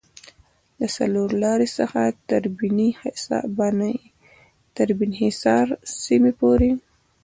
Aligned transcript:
له 0.79 0.87
څلورلارې 0.97 1.67
څخه 1.77 2.01
تر 4.75 4.87
بیني 5.01 5.21
حصار 5.41 5.67
سیمې 6.03 6.33
پورې 6.39 6.71